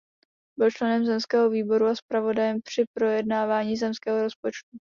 Byl 0.59 0.71
členem 0.71 1.05
zemského 1.05 1.49
výboru 1.49 1.85
a 1.85 1.95
zpravodajem 1.95 2.57
při 2.61 2.83
projednávání 2.93 3.77
zemského 3.77 4.21
rozpočtu. 4.23 4.77